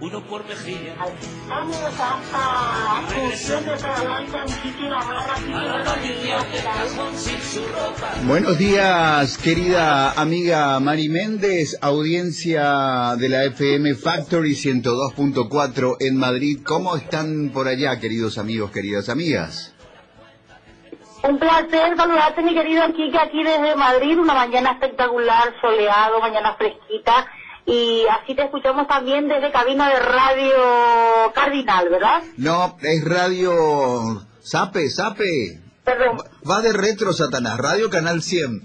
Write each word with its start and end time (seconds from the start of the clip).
uno 0.00 0.20
por 0.22 0.46
mejilla. 0.46 0.94
Vamos 1.48 1.76
a 1.76 3.02
Buenos 8.26 8.58
días, 8.58 9.38
querida 9.38 10.12
amiga 10.12 10.80
Mari 10.80 11.08
Méndez, 11.08 11.76
audiencia 11.82 13.14
de 13.18 13.28
la 13.28 13.44
FM 13.44 13.94
Factory 13.94 14.52
102.4 14.52 15.96
en 16.00 16.16
Madrid. 16.16 16.60
¿Cómo 16.64 16.96
están 16.96 17.50
por 17.52 17.68
allá, 17.68 17.98
queridos 18.00 18.38
amigos, 18.38 18.70
queridas 18.70 19.08
amigas? 19.08 19.74
Un 21.22 21.38
placer 21.38 21.94
saludarte, 21.98 22.42
mi 22.42 22.54
querido 22.54 22.82
Kike, 22.94 23.18
aquí 23.18 23.44
desde 23.44 23.76
Madrid, 23.76 24.18
una 24.18 24.32
mañana 24.32 24.72
espectacular, 24.72 25.52
soleado, 25.60 26.18
mañana 26.20 26.54
fresquita 26.56 27.26
y 27.70 28.04
así 28.08 28.34
te 28.34 28.42
escuchamos 28.42 28.88
también 28.88 29.28
desde 29.28 29.52
cabina 29.52 29.88
de 29.88 30.00
Radio 30.00 31.32
Cardinal, 31.32 31.88
¿verdad? 31.88 32.22
No, 32.36 32.76
es 32.82 33.04
Radio 33.04 34.26
Sape, 34.40 34.90
Sape. 34.90 35.60
Perdón. 35.84 36.18
Va 36.48 36.60
de 36.60 36.72
retro, 36.72 37.12
Satanás. 37.12 37.58
Radio 37.58 37.88
Canal 37.88 38.22
100. 38.22 38.62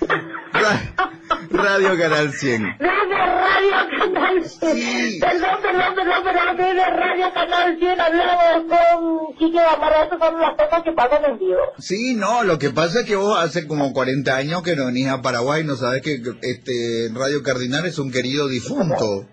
Radio 1.52 1.98
Canal 1.98 2.32
100. 2.32 2.62
Desde 2.78 3.16
Radio 3.16 3.88
Canal 3.98 4.44
100. 4.44 4.74
Sí. 4.76 5.18
Perdón, 5.20 5.50
perdón, 5.62 5.94
perdón, 5.94 6.24
perdón, 6.56 6.76
Radio 6.96 7.32
Canal 7.34 7.78
100 7.78 8.00
hablamos 8.00 8.64
con 8.68 9.36
Quique 9.36 9.58
Gamarra, 9.58 10.04
esas 10.04 10.18
son 10.18 10.40
las 10.40 10.56
cosas 10.56 10.82
que 10.82 10.92
pasan 10.92 11.24
en 11.24 11.38
vivo. 11.38 11.58
Sí, 11.78 12.14
no, 12.14 12.42
lo 12.44 12.58
que 12.58 12.70
pasa 12.70 13.00
es 13.00 13.06
que 13.06 13.16
vos 13.16 13.38
hace 13.38 13.66
como 13.66 13.92
40 13.92 14.34
años 14.36 14.62
que 14.62 14.74
no 14.76 14.86
venís 14.86 15.08
a 15.08 15.22
Paraguay, 15.22 15.64
no 15.64 15.76
sabes 15.76 16.02
que 16.02 16.20
este 16.42 17.10
Radio 17.14 17.42
Cardinal 17.42 17.84
es 17.86 17.98
un 17.98 18.10
querido 18.10 18.48
difunto. 18.48 19.26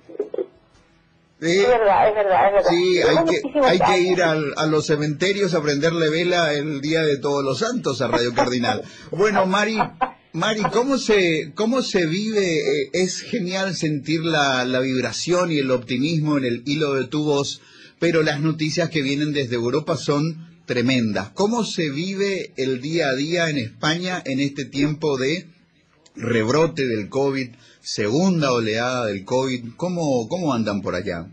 Sí, 1.41 1.58
Es 1.62 1.68
verdad, 1.70 2.10
es 2.10 2.16
verdad, 2.16 2.48
es 2.48 2.54
verdad. 2.54 2.70
sí, 2.70 3.02
hay 3.02 3.26
que, 3.26 3.60
hay 3.66 3.80
que 3.80 3.99
ir 4.02 4.21
al- 4.21 4.54
a 4.58 4.65
los 4.65 4.86
cementerios 4.88 5.54
a 5.54 5.62
prenderle 5.62 6.10
vela 6.10 6.52
el 6.52 6.82
día 6.82 7.02
de 7.02 7.18
todos 7.18 7.46
los 7.46 7.60
santos 7.60 8.02
a 8.02 8.10
Radio 8.10 8.34
Cardinal. 8.34 8.84
Bueno, 9.12 9.46
Mari, 9.46 9.80
Mari, 10.32 10.62
¿cómo 10.72 10.99
se, 10.99 11.54
cómo 11.55 11.82
se 11.82 12.05
vive? 12.05 12.58
Eh, 12.60 12.90
es 12.94 13.22
genial 13.22 13.76
sentir 13.76 14.24
la, 14.24 14.63
la 14.63 14.80
vibración 14.80 15.52
y 15.52 15.58
el 15.58 15.71
optimismo 15.71 16.38
en 16.38 16.46
el 16.46 16.62
hilo 16.68 16.94
de 16.94 17.08
tu 17.08 17.24
voz, 17.24 17.63
pero 17.98 18.21
las 18.21 18.40
noticias 18.40 18.91
que 18.91 19.02
vienen 19.02 19.34
desde 19.34 19.55
Europa 19.55 19.98
son 19.98 20.48
tremendas. 20.68 21.30
¿Cómo 21.30 21.63
se 21.63 21.90
vive 21.90 22.54
el 22.58 22.80
día 22.80 23.08
a 23.08 23.16
día 23.16 23.49
en 23.49 23.58
España 23.58 24.21
en 24.24 24.40
este 24.40 24.66
tiempo 24.66 25.18
de 25.18 25.48
rebrote 26.16 26.86
del 26.86 27.10
COVID, 27.10 27.49
segunda 27.82 28.52
oleada 28.52 29.08
del 29.08 29.26
COVID? 29.26 29.74
¿Cómo, 29.77 30.27
cómo 30.30 30.54
andan 30.54 30.84
por 30.84 30.93
allá? 30.93 31.26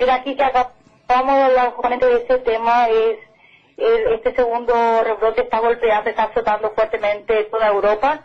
Mira, 0.00 0.14
aquí 0.14 0.34
que 0.34 0.42
acabamos 0.42 1.36
de 1.36 1.42
hablar 1.42 1.72
justamente 1.72 2.06
de 2.06 2.22
ese 2.22 2.38
tema, 2.38 2.88
es 2.88 3.18
este 3.76 4.34
segundo 4.34 5.02
rebrote 5.02 5.42
está 5.42 5.58
golpeando, 5.58 6.10
está 6.10 6.24
azotando 6.24 6.70
fuertemente 6.72 7.44
toda 7.44 7.68
Europa. 7.68 8.24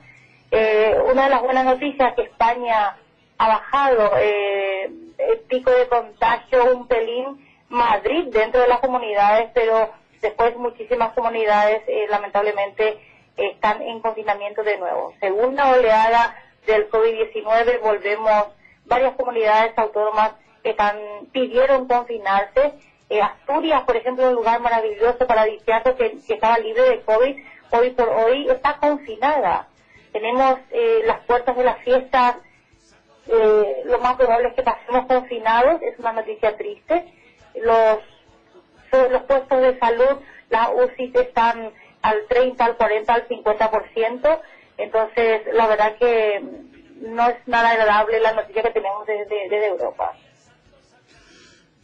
Eh, 0.51 0.95
una 1.11 1.25
de 1.25 1.29
las 1.29 1.41
buenas 1.41 1.65
noticias 1.65 2.09
es 2.09 2.15
que 2.15 2.21
España 2.23 2.97
ha 3.37 3.47
bajado 3.47 4.11
eh, 4.17 4.91
el 5.17 5.39
pico 5.47 5.71
de 5.71 5.87
contagio 5.87 6.75
un 6.75 6.87
pelín, 6.87 7.45
Madrid 7.69 8.25
dentro 8.31 8.61
de 8.61 8.67
las 8.67 8.79
comunidades, 8.79 9.51
pero 9.53 9.91
después 10.21 10.55
muchísimas 10.57 11.13
comunidades 11.13 11.83
eh, 11.87 12.07
lamentablemente 12.09 12.99
están 13.37 13.81
en 13.81 14.01
confinamiento 14.01 14.63
de 14.63 14.77
nuevo. 14.77 15.13
Segunda 15.19 15.71
oleada 15.71 16.35
del 16.65 16.89
COVID-19, 16.89 17.79
volvemos, 17.81 18.47
varias 18.85 19.15
comunidades 19.15 19.77
autónomas 19.77 20.33
están, 20.63 20.97
pidieron 21.31 21.87
confinarse. 21.87 22.73
Eh, 23.09 23.21
Asturias, 23.21 23.83
por 23.85 23.95
ejemplo, 23.97 24.29
un 24.29 24.35
lugar 24.35 24.61
maravilloso, 24.61 25.25
paradisíaco, 25.25 25.95
que, 25.95 26.17
que 26.27 26.33
estaba 26.35 26.59
libre 26.59 26.83
de 26.83 27.01
COVID, 27.01 27.43
hoy 27.71 27.89
por 27.91 28.07
hoy 28.09 28.47
está 28.49 28.77
confinada. 28.77 29.67
Tenemos 30.11 30.59
eh, 30.71 31.01
las 31.05 31.19
puertas 31.25 31.57
de 31.57 31.63
las 31.63 31.79
fiestas, 31.79 32.35
eh, 33.27 33.81
lo 33.85 33.99
más 33.99 34.15
probable 34.15 34.49
es 34.49 34.55
que 34.55 34.63
pasemos 34.63 35.07
confinados, 35.07 35.81
es 35.81 35.97
una 35.97 36.13
noticia 36.13 36.55
triste. 36.55 37.13
Los, 37.55 37.99
los 38.91 39.23
puestos 39.23 39.61
de 39.61 39.79
salud, 39.79 40.19
las 40.49 40.69
UCI 40.73 41.11
están 41.15 41.71
al 42.01 42.27
30, 42.27 42.63
al 42.63 42.75
40, 42.75 43.13
al 43.13 43.27
50%, 43.27 44.39
entonces 44.77 45.41
la 45.53 45.67
verdad 45.67 45.95
que 45.97 46.41
no 47.01 47.27
es 47.27 47.47
nada 47.47 47.71
agradable 47.71 48.19
la 48.19 48.33
noticia 48.33 48.61
que 48.61 48.71
tenemos 48.71 49.05
desde 49.05 49.67
Europa. 49.67 50.13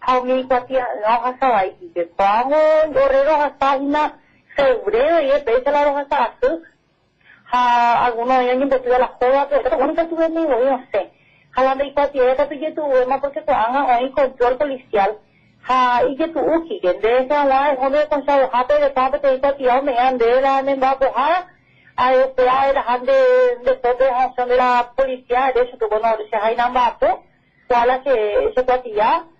Kavmiyetya 0.00 0.86
nohasa 1.02 1.58
aitiydi. 1.58 2.04
Bangun 2.16 2.96
orero 2.96 3.34
hasahina 3.42 4.18
febrero 4.56 5.20
y 5.20 5.42
pese 5.44 5.70
la 5.70 5.84
roja 5.84 6.06
asu. 6.10 6.62
Ha 7.52 8.06
algunos 8.06 8.36
años 8.36 8.62
investiga 8.62 8.98
la 8.98 9.08
joda, 9.08 9.46
pero 9.48 9.76
bueno, 9.76 9.94
que 9.94 10.04
tuve 10.04 10.28
mi 10.28 10.44
no 10.44 10.86
sé. 10.92 11.10
Jalando 11.52 11.84
y 11.84 11.92
cuatro, 11.92 12.28
esta 12.28 12.48
tuye 12.48 12.72
tu 12.72 12.82
porque 13.20 13.42
tu 13.42 13.52
anga 13.52 13.94
hay 13.94 14.10
control 14.12 14.56
policial. 14.56 15.18
Ha 15.68 16.02
y 16.08 16.16
que 16.16 16.28
tu 16.28 16.40
uki, 16.40 16.80
que 16.80 16.94
de 16.94 17.18
esa 17.18 17.44
la 17.44 17.72
es 17.72 17.78
hombre 17.78 18.06
con 18.08 18.24
sa 18.24 18.44
hoja, 18.44 18.64
pero 18.68 18.92
tampe 18.92 19.18
te 19.18 19.34
dice 19.34 19.52
tío, 19.54 19.82
me 19.82 19.98
ande 19.98 20.40
la 20.40 20.62
me 20.62 20.76
va 20.76 20.92
a 20.92 20.96
cojar. 20.96 21.46
A 21.96 22.14
este 22.14 22.48
a 22.48 22.98
de 22.98 23.76
todo 23.82 24.56
la 24.56 24.92
policía, 24.96 25.52
de 25.54 25.62
eso 25.62 25.76
que 25.76 25.86
bueno, 25.86 26.08
se 26.30 26.36
hay 26.36 26.56
nada 26.56 26.70
más, 26.70 26.94
pues. 26.98 27.14
Cuál 27.68 28.02
que 28.02 28.52
se. 28.54 29.39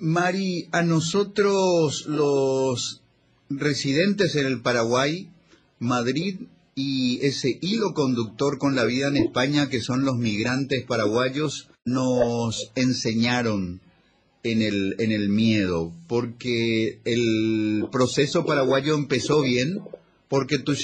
Mari, 0.00 0.68
a 0.72 0.82
nosotros 0.82 2.06
los 2.06 3.02
residentes 3.50 4.36
en 4.36 4.46
el 4.46 4.60
Paraguay, 4.60 5.28
Madrid 5.78 6.40
y 6.74 7.18
ese 7.26 7.58
hilo 7.60 7.92
conductor 7.92 8.58
con 8.58 8.74
la 8.74 8.84
vida 8.84 9.08
en 9.08 9.16
España 9.16 9.68
que 9.68 9.80
son 9.80 10.04
los 10.04 10.16
migrantes 10.16 10.84
paraguayos 10.84 11.68
nos 11.84 12.70
enseñaron 12.74 13.80
en 14.44 14.62
el, 14.62 15.28
miedo, 15.28 15.92
porque 16.08 16.98
el 17.04 17.86
proceso 17.92 18.44
paraguayo 18.44 18.96
empezó 18.96 19.40
bien, 19.42 19.80
porque 20.28 20.58
tu 20.58 20.74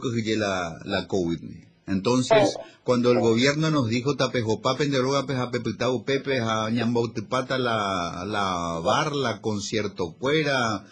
que 0.00 0.08
la, 0.36 0.80
la 0.84 1.06
COVID. 1.06 1.38
Entonces, 1.88 2.56
cuando 2.84 3.10
el 3.12 3.20
gobierno 3.20 3.70
nos 3.70 3.88
dijo 3.88 4.16
tapejopapen 4.16 4.90
de 4.90 5.00
roga 5.00 5.26
peja 5.26 5.50
pepitau 5.50 6.04
pepe 6.04 6.40
a 6.40 6.70
ñambautipata 6.70 7.58
la, 7.58 8.24
la 8.26 8.80
bar, 8.80 9.14
la 9.14 9.40
concierto 9.40 10.14
fuera, 10.18 10.84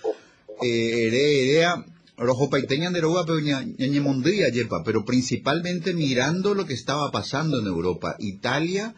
eh, 0.63 1.07
ere, 1.07 1.51
erea, 1.51 1.85
rojo 2.17 2.49
paiteñan 2.49 2.93
de 2.93 3.01
roga 3.01 3.25
pero 3.27 3.41
ñañemondría 3.41 4.49
yepa, 4.49 4.83
pero 4.85 5.05
principalmente 5.05 5.95
mirando 5.95 6.55
lo 6.55 6.67
que 6.67 6.75
estaba 6.75 7.11
pasando 7.11 7.61
en 7.61 7.67
Europa, 7.67 8.17
Italia, 8.19 8.95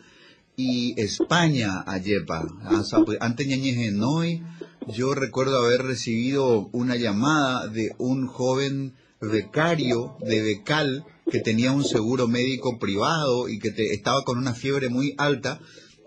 y 0.59 1.01
España 1.01 1.85
a 1.87 1.99
Yepa. 1.99 2.45
Antes 3.21 3.47
Ñañeje 3.47 3.93
yo 4.89 5.15
recuerdo 5.15 5.65
haber 5.65 5.83
recibido 5.83 6.69
una 6.73 6.97
llamada 6.97 7.69
de 7.69 7.95
un 7.99 8.27
joven 8.27 8.95
becario 9.21 10.17
de 10.21 10.43
Becal 10.43 11.05
que 11.31 11.41
tenía 11.41 11.73
un 11.73 11.85
seguro 11.85 12.27
médico 12.29 12.79
privado 12.79 13.49
y 13.49 13.59
que 13.59 13.71
te- 13.71 13.93
estaba 13.95 14.23
con 14.25 14.39
una 14.39 14.55
fiebre 14.55 14.89
muy 14.89 15.15
alta 15.19 15.61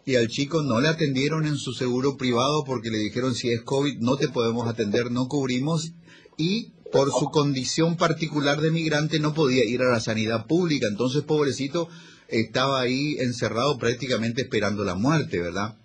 y 0.05 0.15
al 0.15 0.27
chico 0.27 0.63
no 0.63 0.79
le 0.81 0.87
atendieron 0.87 1.45
en 1.45 1.57
su 1.57 1.73
seguro 1.73 2.17
privado 2.17 2.63
porque 2.65 2.89
le 2.89 2.97
dijeron 2.97 3.35
si 3.35 3.51
es 3.51 3.61
COVID 3.61 3.99
no 3.99 4.17
te 4.17 4.29
podemos 4.29 4.67
atender, 4.67 5.11
no 5.11 5.27
cubrimos 5.27 5.91
y 6.37 6.71
por 6.91 7.11
su 7.11 7.25
condición 7.25 7.97
particular 7.97 8.59
de 8.61 8.71
migrante 8.71 9.19
no 9.19 9.33
podía 9.33 9.63
ir 9.63 9.81
a 9.81 9.91
la 9.91 9.99
sanidad 10.01 10.45
pública, 10.47 10.87
entonces 10.87 11.21
pobrecito 11.23 11.87
estaba 12.27 12.81
ahí 12.81 13.15
encerrado 13.19 13.77
prácticamente 13.77 14.41
esperando 14.41 14.83
la 14.83 14.95
muerte, 14.95 15.39
¿verdad? 15.39 15.77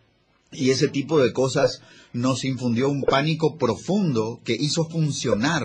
Y 0.52 0.70
ese 0.70 0.88
tipo 0.88 1.20
de 1.20 1.32
cosas 1.32 1.80
nos 2.12 2.44
infundió 2.44 2.88
un 2.88 3.02
pánico 3.02 3.56
profundo 3.58 4.40
que 4.44 4.54
hizo 4.58 4.88
funcionar 4.88 5.64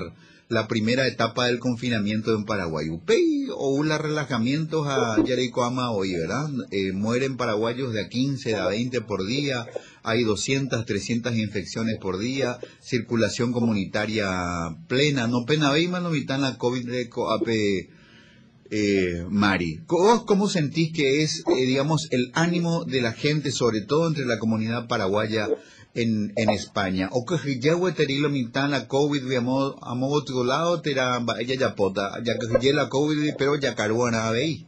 la 0.49 0.67
primera 0.67 1.07
etapa 1.07 1.45
del 1.47 1.59
confinamiento 1.59 2.35
en 2.35 2.43
Paraguay. 2.43 2.89
Upey 2.89 3.30
o 3.63 3.69
un 3.69 3.89
relajamientos 3.89 4.87
a 4.87 5.23
Yarecoama 5.23 5.91
hoy, 5.91 6.15
¿verdad? 6.15 6.49
Eh, 6.71 6.93
mueren 6.93 7.37
paraguayos 7.37 7.93
de 7.93 8.01
a 8.01 8.09
15, 8.09 8.49
de 8.49 8.55
a 8.55 8.65
20 8.65 9.01
por 9.01 9.23
día, 9.23 9.67
hay 10.01 10.23
200, 10.23 10.83
300 10.83 11.35
infecciones 11.35 11.99
por 11.99 12.17
día, 12.17 12.57
circulación 12.79 13.51
comunitaria 13.51 14.75
plena, 14.87 15.27
no 15.27 15.45
pena 15.45 15.69
veima 15.69 15.99
no 15.99 16.09
la 16.11 16.57
COVID 16.57 16.89
de 16.89 17.07
coape 17.07 17.89
eh, 18.71 19.25
Mari. 19.29 19.81
¿Vos 19.87 20.23
cómo 20.23 20.49
sentís 20.49 20.91
que 20.91 21.21
es, 21.21 21.43
eh, 21.55 21.65
digamos, 21.65 22.07
el 22.09 22.31
ánimo 22.33 22.83
de 22.85 23.01
la 23.01 23.11
gente, 23.11 23.51
sobre 23.51 23.81
todo 23.81 24.07
entre 24.07 24.25
la 24.25 24.39
comunidad 24.39 24.87
paraguaya, 24.87 25.49
en, 25.93 26.33
en 26.35 26.49
España. 26.49 27.09
O 27.11 27.25
que 27.25 27.59
ya 27.59 27.73
terilo 27.95 28.29
mitad 28.29 28.69
la 28.69 28.87
COVID, 28.87 29.23
digamos, 29.27 29.75
a 29.81 29.93
otro 29.99 30.43
lado, 30.43 30.81
tera 30.81 31.19
ella 31.39 31.55
ya 31.55 31.75
pota, 31.75 32.19
ya 32.23 32.33
que 32.37 32.73
la 32.73 32.89
COVID, 32.89 33.35
pero 33.37 33.55
ya 33.55 33.75
caruana 33.75 34.31
veí. 34.31 34.65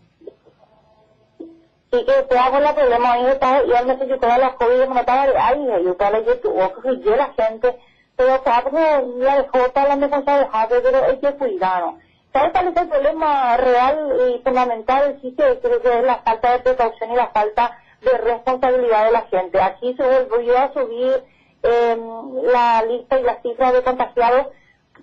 Sí, 1.91 1.99
que 2.05 2.23
te 2.27 2.37
hago 2.37 2.59
la 2.59 2.73
problema 2.73 3.13
ahí 3.13 3.25
está, 3.27 3.63
y 3.63 3.71
al 3.71 3.87
necesito 3.87 4.27
la 4.27 4.55
COVID, 4.55 4.85
como 4.87 4.99
estaba 4.99 5.23
ahí, 5.47 5.85
yo 5.85 5.95
para 5.95 6.23
que 6.23 6.35
tuvo 6.35 6.73
que 6.81 7.03
yo 7.05 7.15
la 7.15 7.33
gente, 7.33 7.75
pero 8.15 8.41
claro, 8.41 8.71
la 9.19 9.37
dejó 9.43 9.71
para 9.73 9.95
la 9.95 10.07
defensa 10.07 10.39
de 10.39 10.47
pero 10.81 11.05
hay 11.05 11.19
que 11.19 11.37
cuidarnos. 11.37 11.95
¿Sabes 12.33 12.51
cuál 12.51 12.67
es 12.69 12.77
el 12.77 12.89
problema 12.89 13.57
real 13.57 14.11
y 14.27 14.41
fundamental? 14.41 15.19
Sí, 15.21 15.35
que 15.37 15.59
creo 15.61 15.81
que 15.83 15.99
es 15.99 16.03
la 16.03 16.17
falta 16.23 16.53
de 16.53 16.59
precaución 16.63 17.11
y 17.11 17.15
la 17.15 17.27
falta 17.27 17.77
de 18.03 18.17
responsabilidad 18.17 19.05
de 19.05 19.11
la 19.11 19.21
gente. 19.23 19.61
Aquí 19.61 19.95
se 19.95 20.23
volvió 20.25 20.57
a 20.57 20.73
subir 20.73 21.23
em, 21.63 22.44
la 22.44 22.83
lista 22.83 23.19
y 23.19 23.23
la 23.23 23.41
cifra 23.41 23.71
de 23.71 23.83
contagiados, 23.83 24.47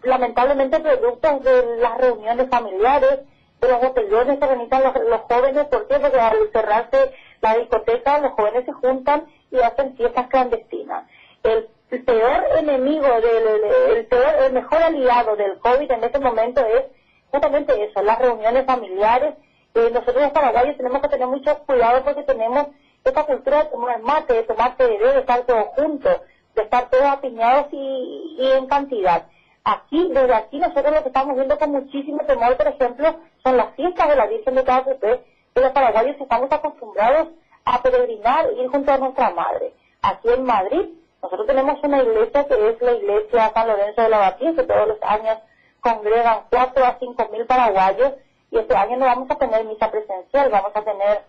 lamentablemente 0.03 0.81
productos 0.81 1.43
de 1.45 1.77
las 1.79 1.99
reuniones 1.99 2.49
familiares, 2.49 3.21
de 3.61 3.69
los 3.69 3.81
botellones 3.81 4.39
que 4.39 4.45
organizan 4.45 4.83
los, 4.83 5.21
jóvenes. 5.23 5.67
Porque 5.71 5.95
al 5.95 6.51
cerrarse 6.53 7.13
la 7.41 7.57
discoteca, 7.57 8.19
los 8.19 8.33
jóvenes 8.33 8.65
se 8.65 8.73
juntan 8.73 9.25
y 9.51 9.59
hacen 9.59 9.97
fiestas 9.97 10.27
clandestinas. 10.29 11.07
El, 11.43 11.69
peor 12.05 12.45
enemigo, 12.59 13.09
del, 13.21 13.97
el, 13.97 14.07
peor, 14.07 14.35
el 14.47 14.53
mejor 14.53 14.83
aliado 14.83 15.35
del 15.37 15.59
COVID 15.59 15.91
en 15.91 16.05
este 16.05 16.21
momento 16.21 16.65
es 16.65 16.85
justamente 17.31 17.85
eso, 17.85 18.03
las 18.03 18.19
reuniones 18.19 18.67
familiares. 18.67 19.35
Eh, 19.75 19.91
nosotros 19.93 20.23
los 20.23 20.33
paraguayos 20.33 20.77
tenemos 20.77 21.01
que 21.01 21.09
tener 21.09 21.27
mucho 21.27 21.59
cuidado 21.65 22.03
porque 22.05 22.23
tenemos 22.25 22.69
esta 23.05 23.25
cultura 23.25 23.65
de 23.65 23.71
tomar 23.71 24.01
mate, 24.01 24.35
de 24.35 24.43
tomar 24.43 24.77
té, 24.77 24.87
de 24.87 25.19
estar 25.21 25.41
todos 25.43 25.69
juntos, 25.77 26.21
de 26.55 26.63
estar 26.63 26.91
todos 26.91 27.05
apiñados 27.05 27.67
y, 27.73 28.37
en 28.39 28.67
cantidad. 28.67 29.25
Aquí, 29.65 30.09
desde 30.09 30.35
aquí, 30.35 30.59
nosotros 30.59 30.95
lo 30.95 31.03
que 31.03 31.09
estamos 31.09 31.37
viendo 31.37 31.59
con 31.59 31.71
muchísimo 31.71 32.25
temor, 32.25 32.57
por 32.57 32.69
ejemplo, 32.69 33.15
son 33.43 33.57
las 33.57 33.75
fiestas 33.75 34.09
de 34.09 34.17
la 34.17 34.27
Virgen 34.27 34.55
de 34.55 34.63
Guadalupe, 34.63 35.25
que 35.55 35.61
los 35.61 35.73
paraguayos 35.73 36.17
estamos 36.21 36.51
acostumbrados 36.51 37.29
a 37.65 37.83
peregrinar 37.83 38.53
ir 38.53 38.69
junto 38.69 38.93
a 38.93 38.99
nuestra 38.99 39.31
madre. 39.31 39.75
Aquí 40.03 40.29
en 40.29 40.45
Madrid, 40.45 40.89
nosotros 41.23 41.47
tenemos 41.47 41.83
una 41.83 42.03
iglesia 42.03 42.45
que 42.45 42.69
es 42.69 42.81
la 42.81 42.93
iglesia 42.93 43.53
San 43.53 43.69
Lorenzo 43.69 44.03
de 44.03 44.09
la 44.09 44.19
Batía, 44.19 44.55
que 44.55 44.63
todos 44.63 44.89
los 44.89 45.03
años 45.03 45.39
congregan 45.81 46.45
cuatro 46.51 46.85
a 46.85 46.97
cinco 46.99 47.29
mil 47.31 47.47
paraguayos, 47.47 48.13
y 48.51 48.59
este 48.59 48.75
año 48.75 48.97
no 48.97 49.07
vamos 49.07 49.31
a 49.31 49.37
tener 49.37 49.65
misa 49.65 49.91
presencial, 49.91 50.51
vamos 50.51 50.73
a 50.75 50.83
tener 50.83 51.23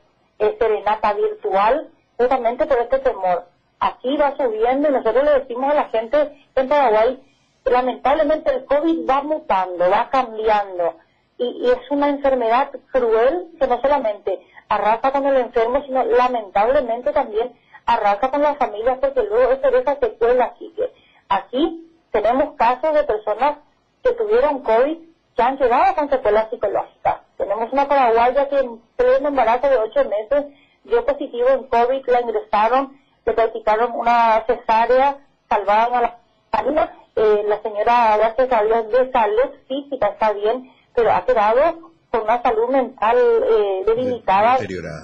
serenata 0.57 1.13
virtual 1.13 1.89
justamente 2.17 2.65
por 2.65 2.79
este 2.79 2.99
temor. 2.99 3.45
Aquí 3.79 4.15
va 4.17 4.35
subiendo 4.38 4.89
y 4.89 4.91
nosotros 4.91 5.23
le 5.23 5.39
decimos 5.39 5.71
a 5.71 5.75
la 5.75 5.89
gente 5.89 6.45
en 6.55 6.69
Paraguay, 6.69 7.19
lamentablemente 7.65 8.53
el 8.53 8.65
COVID 8.65 9.09
va 9.09 9.23
mutando, 9.23 9.89
va 9.89 10.09
cambiando 10.09 10.95
y, 11.41 11.71
es 11.71 11.89
una 11.89 12.09
enfermedad 12.09 12.69
cruel 12.91 13.47
que 13.59 13.67
no 13.67 13.81
solamente 13.81 14.39
arrasa 14.69 15.11
con 15.11 15.25
el 15.25 15.38
enfermo, 15.38 15.81
sino 15.85 16.03
lamentablemente 16.03 17.11
también 17.11 17.53
arrasa 17.85 18.29
con 18.29 18.41
las 18.41 18.57
familias 18.57 18.99
porque 18.99 19.23
luego 19.23 19.53
eso 19.53 19.71
deja 19.71 19.95
secuela. 19.99 20.53
Así 20.55 20.71
que 20.75 20.94
aquí 21.29 21.91
tenemos 22.11 22.55
casos 22.55 22.94
de 22.94 23.03
personas 23.03 23.57
que 24.03 24.11
tuvieron 24.13 24.61
COVID 24.61 24.97
que 25.35 25.41
han 25.41 25.57
llegado 25.57 25.95
con 25.95 26.09
secuelas 26.09 26.49
psicológicas. 26.49 27.21
Tenemos 27.41 27.73
una 27.73 27.88
paraguaya 27.88 28.47
que 28.49 28.59
en 28.59 28.79
pleno 28.95 29.29
embarazo 29.29 29.67
de 29.67 29.77
ocho 29.77 30.07
meses 30.07 30.45
dio 30.83 31.03
positivo 31.03 31.49
en 31.49 31.63
COVID, 31.63 32.07
la 32.07 32.21
ingresaron, 32.21 33.01
le 33.25 33.33
practicaron 33.33 33.93
una 33.93 34.43
cesárea, 34.45 35.17
salvaron 35.49 35.95
a 35.95 36.01
la 36.01 36.17
familia. 36.51 36.93
Eh, 37.15 37.43
la 37.47 37.59
señora, 37.63 38.15
gracias 38.17 38.51
a 38.51 38.63
Dios, 38.63 38.89
de 38.89 39.11
salud 39.11 39.49
física 39.67 40.09
está 40.09 40.33
bien, 40.33 40.71
pero 40.93 41.11
ha 41.11 41.25
quedado 41.25 41.91
con 42.11 42.21
una 42.21 42.43
salud 42.43 42.69
mental 42.69 43.17
eh, 43.17 43.83
debilitada 43.87 44.57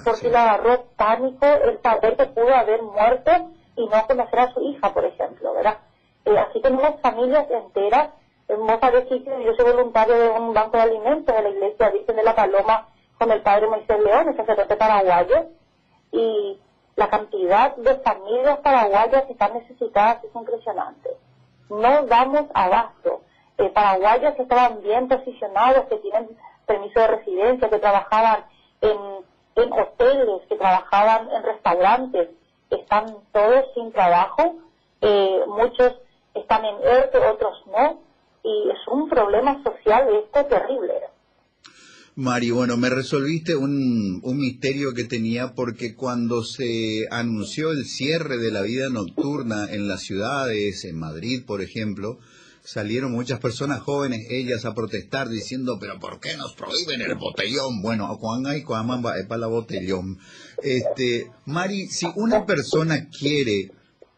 porque 0.04 0.30
le 0.30 0.36
agarró 0.36 0.84
pánico 0.96 1.44
el 1.44 1.82
saber 1.82 2.16
que 2.16 2.26
pudo 2.26 2.54
haber 2.54 2.82
muerto 2.82 3.32
y 3.74 3.84
no 3.84 4.06
conocer 4.06 4.38
a 4.38 4.52
su 4.54 4.60
hija, 4.62 4.94
por 4.94 5.04
ejemplo, 5.04 5.54
¿verdad? 5.54 5.78
Eh, 6.24 6.38
así 6.38 6.62
tenemos 6.62 7.00
familias 7.00 7.50
enteras 7.50 8.10
yo 8.48 9.54
soy 9.56 9.72
voluntario 9.72 10.18
de 10.18 10.30
un 10.30 10.54
banco 10.54 10.76
de 10.76 10.82
alimentos 10.84 11.34
de 11.34 11.42
la 11.42 11.48
iglesia 11.50 11.90
Virgen 11.90 12.16
de 12.16 12.22
la 12.22 12.34
Paloma 12.34 12.88
con 13.18 13.30
el 13.30 13.42
padre 13.42 13.66
Moisés 13.66 14.00
León, 14.00 14.28
el 14.28 14.36
sacerdote 14.36 14.76
paraguayo, 14.76 15.46
y 16.12 16.58
la 16.96 17.08
cantidad 17.08 17.76
de 17.76 17.96
familias 17.96 18.58
paraguayas 18.60 19.24
que 19.24 19.32
están 19.32 19.54
necesitadas 19.54 20.24
es 20.24 20.34
impresionante. 20.34 21.10
No 21.68 22.06
damos 22.06 22.44
abasto. 22.54 23.22
Eh, 23.58 23.68
paraguayos 23.70 24.34
que 24.34 24.42
estaban 24.42 24.82
bien 24.82 25.08
posicionados, 25.08 25.86
que 25.86 25.96
tienen 25.96 26.28
permiso 26.64 27.00
de 27.00 27.06
residencia, 27.08 27.68
que 27.68 27.78
trabajaban 27.78 28.44
en, 28.80 28.98
en 29.56 29.72
hoteles, 29.72 30.42
que 30.48 30.56
trabajaban 30.56 31.30
en 31.32 31.42
restaurantes, 31.42 32.30
están 32.70 33.16
todos 33.32 33.64
sin 33.74 33.92
trabajo. 33.92 34.54
Eh, 35.00 35.42
muchos 35.48 36.00
están 36.34 36.64
en 36.64 36.76
ERTE, 36.82 37.18
otros 37.18 37.66
no 37.66 38.07
y 38.42 38.70
es 38.70 38.78
un 38.90 39.08
problema 39.08 39.62
social 39.62 40.06
esto 40.24 40.46
terrible. 40.46 40.94
Mari, 42.16 42.50
bueno, 42.50 42.76
me 42.76 42.90
resolviste 42.90 43.54
un, 43.54 44.20
un 44.24 44.38
misterio 44.38 44.92
que 44.92 45.04
tenía 45.04 45.54
porque 45.54 45.94
cuando 45.94 46.42
se 46.42 47.06
anunció 47.12 47.70
el 47.70 47.84
cierre 47.84 48.38
de 48.38 48.50
la 48.50 48.62
vida 48.62 48.88
nocturna 48.90 49.72
en 49.72 49.86
las 49.86 50.02
ciudades, 50.02 50.84
en 50.84 50.98
Madrid, 50.98 51.44
por 51.46 51.62
ejemplo, 51.62 52.18
salieron 52.68 53.12
muchas 53.12 53.40
personas 53.40 53.80
jóvenes, 53.80 54.26
ellas, 54.30 54.64
a 54.64 54.74
protestar 54.74 55.28
diciendo, 55.28 55.78
pero 55.80 55.98
¿por 55.98 56.20
qué 56.20 56.36
nos 56.36 56.54
prohíben 56.54 57.00
el 57.00 57.14
botellón? 57.14 57.80
Bueno, 57.80 58.06
Juan 58.16 58.46
hay 58.46 58.58
es 58.60 59.26
para 59.26 59.40
la 59.40 59.46
botellón. 59.46 60.18
Este, 60.62 61.30
Mari, 61.46 61.86
si 61.86 62.06
una 62.16 62.44
persona 62.44 63.08
quiere, 63.08 63.70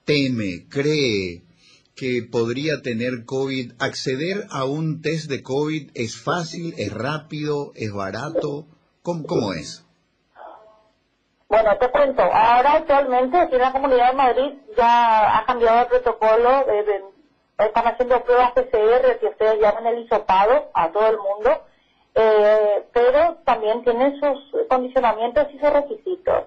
teme, 0.04 0.66
cree, 0.68 1.42
que 2.00 2.22
podría 2.32 2.80
tener 2.82 3.26
COVID, 3.26 3.72
acceder 3.78 4.46
a 4.50 4.64
un 4.64 5.02
test 5.02 5.28
de 5.28 5.42
COVID 5.42 5.90
es 5.94 6.16
fácil, 6.16 6.72
es 6.78 6.94
rápido, 6.94 7.72
es 7.74 7.92
barato, 7.92 8.64
¿cómo, 9.02 9.26
cómo 9.26 9.52
es? 9.52 9.86
Bueno, 11.50 11.76
te 11.78 11.90
cuento, 11.90 12.22
ahora 12.22 12.76
actualmente 12.76 13.36
aquí 13.36 13.56
en 13.56 13.60
la 13.60 13.72
Comunidad 13.72 14.12
de 14.12 14.16
Madrid 14.16 14.52
ya 14.78 15.36
ha 15.36 15.44
cambiado 15.44 15.82
el 15.82 15.88
protocolo, 15.88 16.64
están 17.58 17.86
haciendo 17.86 18.24
pruebas 18.24 18.52
PCR 18.52 19.18
que 19.20 19.26
ustedes 19.26 19.60
llaman 19.60 19.86
el 19.88 19.98
hisopado 20.04 20.70
a 20.72 20.90
todo 20.92 21.06
el 21.06 21.18
mundo, 21.18 21.66
eh, 22.14 22.82
pero 22.94 23.36
también 23.44 23.84
tienen 23.84 24.18
sus 24.18 24.66
condicionamientos 24.70 25.48
y 25.52 25.58
sus 25.58 25.70
requisitos. 25.70 26.44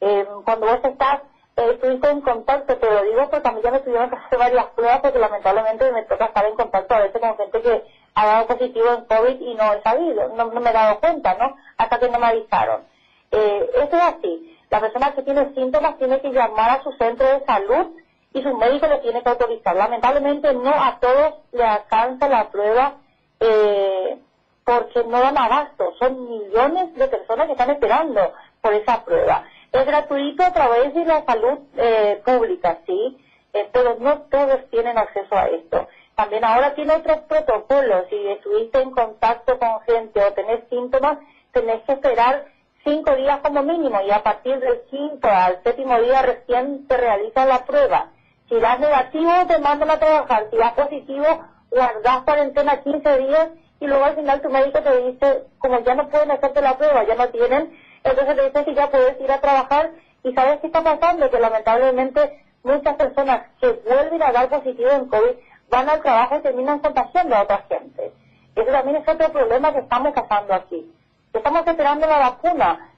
Eh, 0.00 0.26
cuando 0.46 0.66
vos 0.66 0.80
estás 0.82 1.20
eh, 1.56 1.70
estuviste 1.70 2.10
en 2.10 2.20
contacto, 2.20 2.76
te 2.76 2.90
lo 2.90 3.02
digo 3.04 3.30
porque 3.30 3.48
a 3.48 3.52
mí 3.52 3.60
ya 3.62 3.70
me 3.70 3.80
tuvieron 3.80 4.10
que 4.10 4.16
hacer 4.16 4.38
varias 4.38 4.66
pruebas 4.66 5.00
porque 5.00 5.18
lamentablemente 5.18 5.92
me 5.92 6.02
toca 6.02 6.26
estar 6.26 6.44
en 6.46 6.56
contacto 6.56 6.94
a 6.94 7.00
veces 7.00 7.20
con 7.20 7.36
gente 7.36 7.62
que 7.62 7.84
ha 8.14 8.26
dado 8.26 8.46
positivo 8.46 8.92
en 8.92 9.04
COVID 9.04 9.40
y 9.40 9.54
no 9.54 9.72
he 9.72 9.82
sabido, 9.82 10.28
no, 10.30 10.46
me 10.46 10.70
he 10.70 10.72
dado 10.72 10.98
cuenta, 11.00 11.34
¿no? 11.34 11.56
Hasta 11.76 11.98
que 11.98 12.08
no 12.08 12.18
me 12.18 12.26
avisaron. 12.26 12.82
Eh, 13.30 13.70
eso 13.74 13.96
es 13.96 14.02
así. 14.02 14.58
La 14.70 14.80
persona 14.80 15.14
que 15.14 15.22
tiene 15.22 15.54
síntomas 15.54 15.96
tiene 15.98 16.20
que 16.20 16.32
llamar 16.32 16.70
a 16.70 16.82
su 16.82 16.90
centro 16.92 17.26
de 17.26 17.44
salud 17.44 17.86
y 18.32 18.42
su 18.42 18.56
médico 18.56 18.88
lo 18.88 19.00
tiene 19.00 19.22
que 19.22 19.28
autorizar. 19.28 19.76
Lamentablemente 19.76 20.52
no 20.54 20.70
a 20.70 20.98
todos 21.00 21.34
le 21.52 21.64
alcanza 21.64 22.28
la 22.28 22.48
prueba 22.50 22.94
eh, 23.38 24.18
porque 24.64 25.04
no 25.04 25.20
dan 25.20 25.38
abasto. 25.38 25.92
Son 26.00 26.28
millones 26.28 26.94
de 26.96 27.06
personas 27.06 27.46
que 27.46 27.52
están 27.52 27.70
esperando 27.70 28.32
por 28.60 28.72
esa 28.74 29.04
prueba. 29.04 29.44
Es 29.74 29.86
gratuito 29.86 30.44
a 30.44 30.52
través 30.52 30.94
de 30.94 31.04
la 31.04 31.24
salud 31.24 31.58
eh, 31.76 32.22
pública, 32.24 32.78
sí, 32.86 33.18
eh, 33.52 33.68
pero 33.72 33.96
no 33.98 34.20
todos 34.30 34.70
tienen 34.70 34.96
acceso 34.96 35.34
a 35.34 35.48
esto. 35.48 35.88
También 36.14 36.44
ahora 36.44 36.76
tiene 36.76 36.94
otros 36.94 37.22
protocolos. 37.22 38.06
Si 38.08 38.14
estuviste 38.28 38.80
en 38.80 38.92
contacto 38.92 39.58
con 39.58 39.80
gente 39.80 40.22
o 40.22 40.32
tenés 40.32 40.60
síntomas, 40.70 41.18
tenés 41.50 41.82
que 41.82 41.92
esperar 41.94 42.44
cinco 42.84 43.16
días 43.16 43.40
como 43.40 43.64
mínimo 43.64 44.00
y 44.02 44.12
a 44.12 44.22
partir 44.22 44.60
del 44.60 44.82
quinto 44.82 45.26
al 45.28 45.60
séptimo 45.64 46.00
día 46.02 46.22
recién 46.22 46.86
te 46.86 46.96
realizan 46.96 47.48
la 47.48 47.64
prueba. 47.64 48.12
Si 48.48 48.60
das 48.60 48.78
negativo, 48.78 49.32
te 49.48 49.58
mandan 49.58 49.90
a 49.90 49.98
trabajar. 49.98 50.46
Si 50.52 50.56
das 50.56 50.74
positivo, 50.74 51.26
guardas 51.70 52.22
cuarentena 52.22 52.80
15 52.80 53.18
días 53.18 53.48
y 53.80 53.88
luego 53.88 54.04
al 54.04 54.14
final 54.14 54.40
tu 54.40 54.50
médico 54.50 54.80
te 54.82 55.02
dice, 55.02 55.46
como 55.58 55.80
ya 55.80 55.96
no 55.96 56.08
pueden 56.10 56.30
hacerte 56.30 56.62
la 56.62 56.78
prueba, 56.78 57.02
ya 57.02 57.16
no 57.16 57.28
tienen, 57.30 57.76
entonces 58.04 58.36
te 58.36 58.44
dice 58.44 58.64
que 58.64 58.74
ya 58.74 58.90
puedes 58.90 59.20
ir 59.20 59.32
a 59.32 59.40
trabajar. 59.40 59.90
¿Y 60.22 60.32
sabes 60.32 60.60
qué 60.60 60.68
está 60.68 60.82
pasando? 60.82 61.30
Que 61.30 61.40
lamentablemente 61.40 62.44
muchas 62.62 62.94
personas 62.96 63.46
que 63.60 63.70
vuelven 63.72 64.22
a 64.22 64.32
dar 64.32 64.48
positivo 64.48 64.90
en 64.90 65.06
COVID 65.06 65.36
van 65.70 65.88
al 65.88 66.02
trabajo 66.02 66.36
y 66.36 66.42
terminan 66.42 66.78
contagiando 66.78 67.34
a 67.34 67.42
otra 67.42 67.64
gente. 67.68 68.12
Eso 68.54 68.70
también 68.70 68.96
es 68.96 69.08
otro 69.08 69.32
problema 69.32 69.72
que 69.72 69.80
estamos 69.80 70.12
pasando 70.12 70.54
aquí. 70.54 70.92
Estamos 71.32 71.66
esperando 71.66 72.06
la 72.06 72.18
vacuna. 72.18 72.90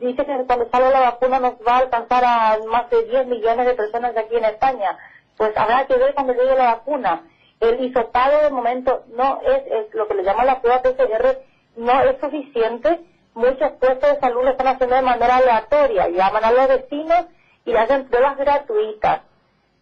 dice 0.00 0.24
que 0.24 0.44
cuando 0.46 0.68
salga 0.70 0.90
la 0.90 1.00
vacuna 1.00 1.38
nos 1.40 1.54
va 1.66 1.76
a 1.76 1.78
alcanzar 1.78 2.24
a 2.24 2.58
más 2.70 2.88
de 2.90 3.04
10 3.04 3.26
millones 3.26 3.66
de 3.66 3.74
personas 3.74 4.16
aquí 4.16 4.36
en 4.36 4.44
España. 4.44 4.96
Pues 5.36 5.56
habrá 5.56 5.86
que 5.86 5.98
ver 5.98 6.14
cuando 6.14 6.32
llegue 6.32 6.56
la 6.56 6.74
vacuna. 6.76 7.22
El 7.60 7.84
isotado 7.84 8.42
de 8.42 8.50
momento 8.50 9.04
no 9.14 9.40
es, 9.42 9.94
lo 9.94 10.08
que 10.08 10.14
le 10.14 10.24
llaman 10.24 10.46
la 10.46 10.60
prueba 10.60 10.82
PCR, 10.82 11.38
no 11.76 12.00
es 12.02 12.18
suficiente. 12.20 13.00
Muchos 13.40 13.72
puestos 13.80 14.10
de 14.10 14.20
salud 14.20 14.44
lo 14.44 14.50
están 14.50 14.66
haciendo 14.66 14.96
de 14.96 15.02
manera 15.02 15.38
aleatoria. 15.38 16.08
Llaman 16.10 16.44
a 16.44 16.52
los 16.52 16.68
vecinos 16.68 17.24
y 17.64 17.74
hacen 17.74 18.04
pruebas 18.08 18.36
gratuitas. 18.36 19.22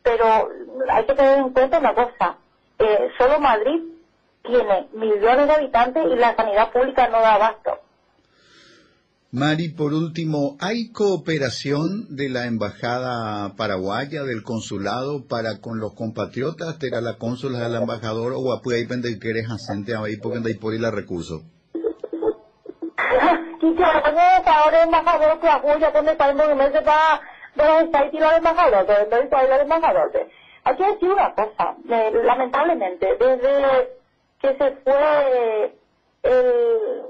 Pero 0.04 0.48
hay 0.88 1.04
que 1.04 1.14
tener 1.14 1.38
en 1.38 1.50
cuenta 1.50 1.80
una 1.80 1.92
cosa. 1.92 2.36
Eh, 2.78 3.08
solo 3.18 3.40
Madrid 3.40 3.82
tiene 4.44 4.86
millones 4.92 5.48
de 5.48 5.54
habitantes 5.54 6.04
y 6.06 6.14
la 6.14 6.36
sanidad 6.36 6.70
pública 6.70 7.08
no 7.08 7.20
da 7.20 7.34
abasto. 7.34 7.80
Mari, 9.32 9.70
por 9.70 9.92
último, 9.92 10.56
¿hay 10.60 10.92
cooperación 10.92 12.14
de 12.14 12.28
la 12.28 12.46
embajada 12.46 13.56
paraguaya, 13.56 14.22
del 14.22 14.44
consulado, 14.44 15.26
para 15.26 15.60
con 15.60 15.80
los 15.80 15.94
compatriotas? 15.94 16.78
¿Te 16.78 16.90
la 16.90 17.18
cónsula 17.18 17.58
del 17.58 17.74
embajador 17.74 18.34
o 18.36 18.52
a 18.52 18.60
vender 18.62 19.18
que 19.18 19.30
eres 19.30 19.50
asente 19.50 19.96
ahí 19.96 20.16
porque 20.16 20.46
hay 20.46 20.54
por 20.54 20.74
ir 20.74 20.80
la 20.80 20.92
recurso? 20.92 21.42
Ahora 24.46 24.82
embajador 24.82 25.40
que 25.40 25.48
apoya 25.48 25.92
con 25.92 26.08
el 26.08 26.36
movimiento 26.36 26.82
para 26.84 27.20
ahí 27.58 28.16
el 28.16 28.36
embajador, 28.36 28.86
está 28.90 29.42
el 29.42 29.60
embajador. 29.60 30.28
Aquí 30.64 30.82
hay 30.82 30.98
una 31.02 31.34
cosa, 31.34 31.76
lamentablemente, 31.86 33.16
desde 33.16 33.98
que 34.40 34.54
se 34.56 34.70
fue 34.84 35.74
el, 36.22 37.02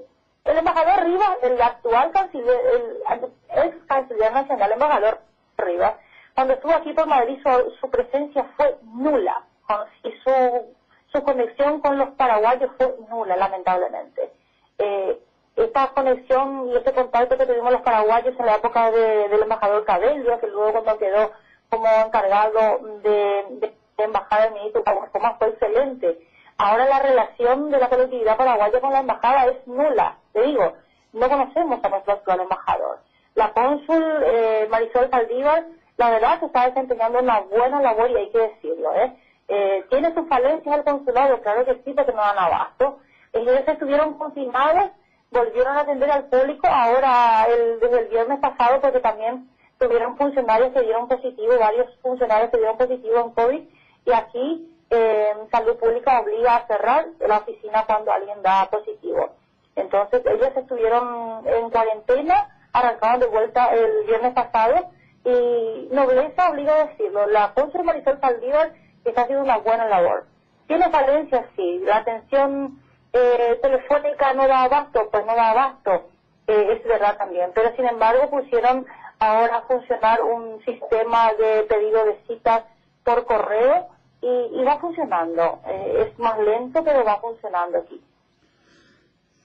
el 0.44 0.58
embajador 0.58 1.04
Rivas, 1.04 1.36
el 1.42 1.60
actual 1.60 2.10
canciller, 2.12 2.60
el 2.72 3.64
ex 3.64 3.76
canciller 3.86 4.32
nacional, 4.32 4.72
embajador 4.72 5.18
Rivas, 5.58 5.94
cuando 6.34 6.54
estuvo 6.54 6.72
aquí 6.72 6.92
por 6.92 7.06
Madrid 7.06 7.38
su, 7.80 7.90
presencia 7.90 8.44
fue 8.56 8.78
nula 8.82 9.42
y 10.04 10.12
su, 10.22 10.74
su 11.12 11.22
conexión 11.24 11.80
con 11.80 11.98
los 11.98 12.10
paraguayos 12.10 12.70
fue 12.78 12.94
nula, 13.10 13.36
lamentablemente. 13.36 14.30
Eh, 14.78 15.18
esta 15.64 15.88
conexión 15.88 16.68
y 16.68 16.76
ese 16.76 16.92
contacto 16.92 17.36
que 17.36 17.46
tuvimos 17.46 17.72
los 17.72 17.82
paraguayos 17.82 18.34
en 18.38 18.46
la 18.46 18.56
época 18.56 18.90
del 18.90 19.42
embajador 19.42 19.84
Cabello, 19.84 20.38
que 20.40 20.46
luego 20.46 20.72
cuando 20.72 20.98
quedó 20.98 21.32
como 21.68 21.86
encargado 22.04 22.78
de, 23.02 23.44
de, 23.60 23.74
de 23.96 24.04
embajada 24.04 24.44
del 24.44 24.54
ministro 24.54 24.84
como 24.84 25.38
fue 25.38 25.48
excelente 25.48 26.18
Ahora 26.60 26.86
la 26.86 26.98
relación 26.98 27.70
de 27.70 27.78
la 27.78 27.88
colectividad 27.88 28.36
paraguaya 28.36 28.80
con 28.80 28.92
la 28.92 28.98
embajada 28.98 29.46
es 29.46 29.66
nula. 29.68 30.16
Te 30.32 30.42
digo, 30.42 30.72
no 31.12 31.28
conocemos 31.28 31.84
a 31.84 31.88
nuestro 31.88 32.14
actual 32.14 32.40
embajador. 32.40 32.98
La 33.36 33.52
cónsul 33.52 34.04
eh, 34.24 34.66
Marisol 34.68 35.08
Saldívar, 35.08 35.66
la 35.96 36.10
verdad, 36.10 36.40
se 36.40 36.46
está 36.46 36.66
desempeñando 36.66 37.20
una 37.20 37.40
buena 37.42 37.80
labor 37.80 38.10
y 38.10 38.16
hay 38.16 38.30
que 38.30 38.38
decirlo. 38.38 38.92
¿eh? 38.96 39.12
eh 39.46 39.84
tiene 39.88 40.12
sus 40.14 40.28
falencias 40.28 40.78
el 40.78 40.84
consulado, 40.84 41.40
claro 41.42 41.64
que 41.64 41.80
sí, 41.84 41.92
porque 41.92 42.12
no 42.12 42.22
dan 42.22 42.38
abasto. 42.38 42.98
Ellos 43.32 43.62
estuvieron 43.64 44.18
confinados, 44.18 44.90
volvieron 45.30 45.76
a 45.76 45.80
atender 45.80 46.10
al 46.10 46.24
público 46.24 46.66
ahora 46.66 47.46
el, 47.48 47.80
desde 47.80 48.00
el 48.00 48.08
viernes 48.08 48.40
pasado 48.40 48.80
porque 48.80 49.00
también 49.00 49.48
tuvieron 49.78 50.16
funcionarios 50.16 50.72
que 50.72 50.82
dieron 50.82 51.08
positivo, 51.08 51.58
varios 51.58 51.94
funcionarios 52.00 52.50
que 52.50 52.58
dieron 52.58 52.76
positivo 52.76 53.20
en 53.20 53.30
COVID 53.30 53.62
y 54.06 54.12
aquí 54.12 54.74
eh, 54.90 55.34
salud 55.50 55.76
pública 55.76 56.20
obliga 56.20 56.56
a 56.56 56.66
cerrar 56.66 57.06
la 57.20 57.38
oficina 57.38 57.84
cuando 57.86 58.10
alguien 58.10 58.42
da 58.42 58.68
positivo. 58.70 59.34
Entonces 59.76 60.22
ellos 60.26 60.50
estuvieron 60.56 61.46
en 61.46 61.70
cuarentena, 61.70 62.48
arrancaron 62.72 63.20
de 63.20 63.26
vuelta 63.26 63.72
el 63.74 64.04
viernes 64.06 64.34
pasado 64.34 64.90
y 65.24 65.88
nobleza 65.92 66.50
obliga 66.50 66.74
a 66.74 66.86
decirlo. 66.86 67.26
La 67.26 67.52
cónsul 67.54 67.84
Marisol 67.84 68.18
Saldívar 68.20 68.72
está 69.04 69.22
haciendo 69.22 69.44
una 69.44 69.58
buena 69.58 69.86
labor. 69.86 70.26
Tiene 70.66 70.90
falencias, 70.90 71.46
sí. 71.54 71.80
La 71.84 71.98
atención 71.98 72.80
eh, 73.18 73.58
telefónica 73.60 74.32
no 74.34 74.46
da 74.46 74.64
abasto, 74.64 75.08
pues 75.10 75.24
no 75.26 75.34
da 75.34 75.50
abasto. 75.50 76.08
Eh, 76.46 76.76
es 76.76 76.84
verdad 76.84 77.16
también. 77.18 77.50
Pero 77.54 77.74
sin 77.76 77.86
embargo 77.86 78.30
pusieron 78.30 78.86
ahora 79.18 79.58
a 79.58 79.62
funcionar 79.62 80.22
un 80.22 80.64
sistema 80.64 81.32
de 81.34 81.64
pedido 81.64 82.04
de 82.04 82.18
citas 82.26 82.64
por 83.04 83.24
correo 83.26 83.88
y, 84.20 84.64
va 84.64 84.78
funcionando. 84.80 85.60
Eh, 85.66 86.08
es 86.08 86.18
más 86.18 86.38
lento, 86.38 86.82
pero 86.84 87.04
va 87.04 87.20
funcionando 87.20 87.78
aquí. 87.78 88.00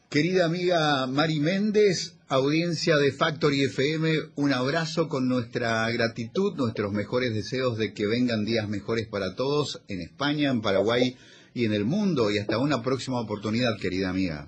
Querida 0.09 0.45
amiga 0.45 1.07
Mari 1.07 1.39
Méndez, 1.39 2.19
audiencia 2.29 2.97
de 2.97 3.11
Factory 3.11 3.63
FM, 3.63 4.11
un 4.35 4.53
abrazo 4.53 5.09
con 5.09 5.27
nuestra 5.27 5.89
gratitud, 5.89 6.55
nuestros 6.55 6.91
mejores 6.91 7.33
deseos 7.33 7.77
de 7.77 7.93
que 7.93 8.05
vengan 8.05 8.45
días 8.45 8.69
mejores 8.69 9.07
para 9.07 9.35
todos 9.35 9.81
en 9.87 10.01
España, 10.01 10.51
en 10.51 10.61
Paraguay 10.61 11.17
y 11.53 11.65
en 11.65 11.74
el 11.74 11.86
mundo. 11.86 12.31
Y 12.31 12.39
hasta 12.39 12.57
una 12.57 12.81
próxima 12.81 13.22
oportunidad, 13.22 13.72
querida 13.81 14.10
amiga. 14.10 14.45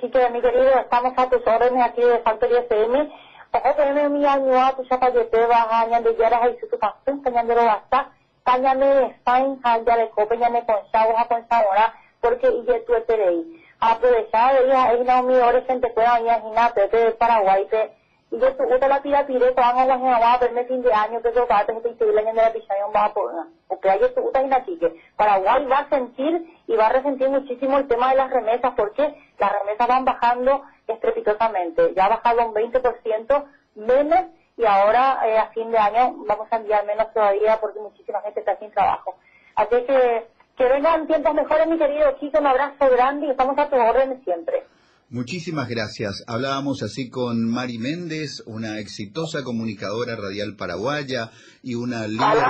Que 0.00 0.30
mi 0.30 0.42
querido, 0.42 0.80
estamos 0.80 1.14
a 1.16 1.30
tus 1.30 1.46
órdenes 1.46 1.82
aquí 1.82 2.02
de 2.02 2.18
Factory 2.18 2.56
FM. 2.56 3.10
FM 3.52 4.08
mi 4.10 4.26
año 4.26 4.66
a 4.66 4.76
tu 4.76 4.84
chapa 4.84 5.10
de 5.10 5.24
peba, 5.24 5.66
año 5.70 6.02
de 6.02 6.16
yaras 6.16 6.50
y 6.50 6.66
su 6.66 6.78
pasión, 6.78 7.22
cañando 7.22 7.54
basta. 7.54 8.10
Cáñame 8.44 9.12
Spain, 9.18 9.56
cáñame 9.62 10.10
cope, 10.10 10.36
cáñame 10.36 10.66
con 10.66 10.76
chagua, 10.92 11.26
con 11.26 11.48
sabora, 11.48 11.94
porque 12.20 12.48
y 12.48 12.64
tu 12.84 13.12
ahí. 13.12 13.64
Aprovechar, 13.80 14.56
ella, 14.62 14.92
es 14.92 15.00
una 15.00 15.22
mi 15.22 15.36
hora 15.36 15.62
gente 15.62 15.88
pueda 15.94 16.20
imaginar, 16.20 16.72
pero 16.74 17.04
de 17.04 17.10
Paraguay, 17.12 17.66
te, 17.70 17.92
la 18.38 19.02
tira 19.02 19.26
pire, 19.26 19.52
te 19.52 19.60
van 19.60 19.78
a 19.78 19.86
la 19.86 19.98
gente 19.98 20.24
a 20.24 20.38
verme 20.38 20.64
fin 20.64 20.82
de 20.82 20.92
año, 20.92 21.22
que 21.22 21.32
yo 21.34 21.46
gato, 21.46 21.80
que 21.82 21.88
te 21.90 22.06
la 22.06 22.22
de 22.22 22.32
la 22.32 22.52
pichaya, 22.52 22.86
va. 22.94 23.12
Porque 23.68 23.90
hay 23.90 24.00
tu 24.14 24.20
gusta 24.22 24.42
y 24.66 24.78
que 24.78 25.00
Paraguay 25.16 25.66
va 25.66 25.78
a 25.78 25.88
sentir 25.88 26.60
y 26.66 26.76
va 26.76 26.86
a 26.86 26.92
resentir 26.92 27.28
muchísimo 27.28 27.78
el 27.78 27.88
tema 27.88 28.10
de 28.10 28.16
las 28.16 28.30
remesas, 28.30 28.72
porque 28.76 29.14
las 29.38 29.52
remesas 29.52 29.88
van 29.88 30.04
bajando 30.04 30.62
estrepitosamente. 30.86 31.94
Ya 31.94 32.06
ha 32.06 32.08
bajado 32.08 32.46
un 32.46 32.54
20% 32.54 33.44
menos 33.76 34.24
y 34.56 34.64
ahora 34.64 35.20
eh, 35.26 35.38
a 35.38 35.48
fin 35.48 35.70
de 35.70 35.78
año 35.78 36.14
vamos 36.26 36.46
a 36.50 36.56
enviar 36.56 36.84
menos 36.86 37.12
todavía 37.12 37.58
porque 37.60 37.80
muchísima 37.80 38.20
gente 38.22 38.40
está 38.40 38.56
sin 38.56 38.70
trabajo. 38.70 39.16
Así 39.56 39.82
que 39.84 40.26
que 40.56 40.68
vengan 40.68 41.06
tiempos 41.08 41.34
mejores, 41.34 41.66
mi 41.66 41.78
querido 41.78 42.12
Chico, 42.20 42.38
un 42.38 42.46
abrazo 42.46 42.88
grande 42.90 43.26
y 43.26 43.30
estamos 43.30 43.58
a 43.58 43.68
tu 43.68 43.76
orden 43.76 44.22
siempre. 44.22 44.64
Muchísimas 45.10 45.68
gracias. 45.68 46.24
Hablábamos 46.26 46.82
así 46.82 47.08
con 47.08 47.48
Mari 47.48 47.78
Méndez, 47.78 48.42
una 48.46 48.78
exitosa 48.80 49.42
comunicadora 49.44 50.16
radial 50.16 50.56
paraguaya 50.56 51.30
y 51.62 51.74
una 51.74 52.08
líder, 52.08 52.44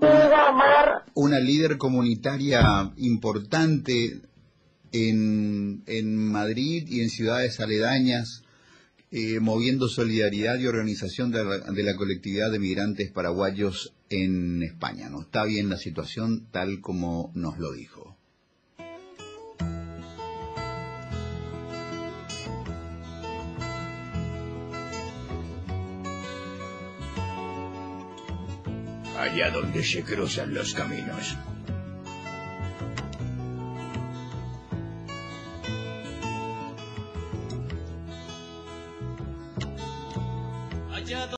una, 0.00 1.04
una 1.14 1.40
líder 1.40 1.78
comunitaria 1.78 2.92
importante 2.96 4.20
en, 4.92 5.82
en 5.86 6.16
Madrid 6.30 6.86
y 6.88 7.00
en 7.00 7.10
ciudades 7.10 7.58
aledañas 7.60 8.44
eh, 9.16 9.38
moviendo 9.38 9.86
solidaridad 9.86 10.58
y 10.58 10.66
organización 10.66 11.30
de 11.30 11.44
la, 11.84 11.94
colectividad 11.94 12.50
de 12.50 12.58
migrantes 12.58 13.12
paraguayos 13.12 13.94
en 14.10 14.60
España. 14.64 15.08
No 15.08 15.20
está 15.20 15.44
bien 15.44 15.70
la 15.70 15.76
situación 15.76 16.48
tal 16.50 16.80
como 16.80 17.30
nos 17.32 17.56
lo 17.60 17.70
dijo. 17.70 18.03
Allá 29.34 29.50
donde 29.50 29.82
se 29.82 30.04
cruzan 30.04 30.54
los 30.54 30.74
caminos 30.74 31.36